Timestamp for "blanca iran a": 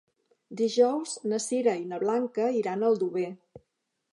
2.05-2.89